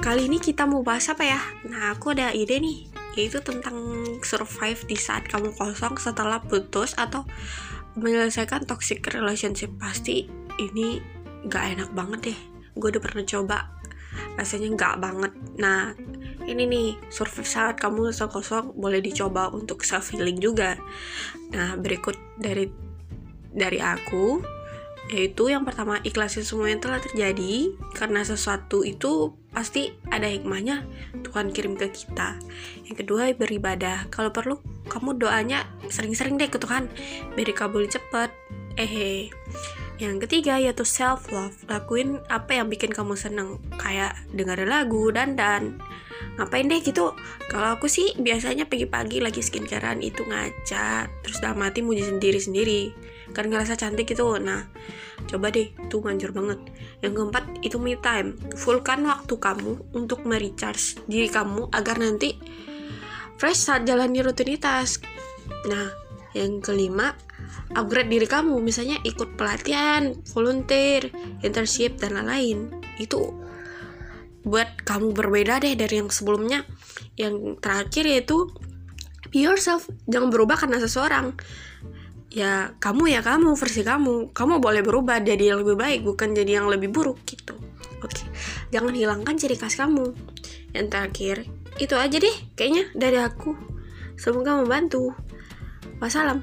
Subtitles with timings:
[0.00, 1.40] kali ini kita mau bahas apa ya?
[1.68, 2.88] Nah, aku ada ide nih,
[3.20, 3.76] yaitu tentang
[4.24, 7.28] survive di saat kamu kosong setelah putus atau
[8.00, 9.68] menyelesaikan toxic relationship.
[9.76, 10.24] Pasti
[10.56, 11.04] ini
[11.44, 12.40] gak enak banget deh.
[12.80, 13.58] Gue udah pernah coba,
[14.40, 15.32] rasanya gak banget.
[15.60, 15.92] Nah,
[16.48, 20.80] ini nih survive saat kamu kosong boleh dicoba untuk self healing juga.
[21.52, 22.72] Nah, berikut dari
[23.52, 24.40] dari aku
[25.10, 30.86] yaitu yang pertama ikhlasin semua yang telah terjadi karena sesuatu itu pasti ada hikmahnya
[31.26, 32.38] Tuhan kirim ke kita.
[32.86, 34.06] Yang kedua beribadah.
[34.14, 36.86] Kalau perlu kamu doanya sering-sering deh ke Tuhan
[37.34, 38.30] beri kabul cepet.
[38.78, 39.34] Eh
[39.98, 43.58] yang ketiga yaitu self love lakuin apa yang bikin kamu seneng.
[43.82, 45.82] Kayak dengerin lagu dan dan
[46.38, 47.18] ngapain deh gitu.
[47.50, 51.10] Kalau aku sih biasanya pagi-pagi lagi skincarean itu ngaca.
[51.10, 54.36] Terus udah mati muji sendiri-sendiri kan ngerasa cantik gitu.
[54.38, 54.66] Nah
[55.26, 56.58] coba deh itu manjur banget.
[57.02, 58.36] Yang keempat itu me time.
[58.58, 62.36] Fullkan waktu kamu untuk merecharge diri kamu agar nanti
[63.38, 65.00] fresh saat jalani rutinitas.
[65.68, 65.88] Nah
[66.34, 67.14] yang kelima
[67.74, 68.58] upgrade diri kamu.
[68.62, 71.10] Misalnya ikut pelatihan volunteer
[71.42, 72.70] internship dan lain-lain.
[72.98, 73.34] Itu
[74.40, 76.64] buat kamu berbeda deh dari yang sebelumnya.
[77.18, 78.50] Yang terakhir yaitu
[79.30, 79.86] be yourself.
[80.10, 81.34] Jangan berubah karena seseorang
[82.30, 84.30] ya kamu ya kamu versi kamu.
[84.32, 87.58] Kamu boleh berubah jadi yang lebih baik bukan jadi yang lebih buruk gitu.
[88.00, 88.24] Oke
[88.70, 90.14] jangan hilangkan ciri khas kamu.
[90.72, 91.36] Yang terakhir
[91.82, 93.54] itu aja deh kayaknya dari aku.
[94.16, 95.12] Semoga membantu.
[96.00, 96.40] Wassalam